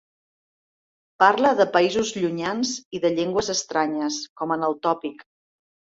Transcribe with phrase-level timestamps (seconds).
[1.23, 5.23] Parla de països llunyans i de llengües estranyes, com en el tòpic.